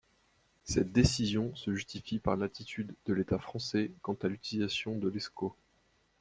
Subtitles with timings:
[0.63, 5.55] Cette décision se justifie par l’attitude de l’état français quant à l’utilisation de l’Escaut.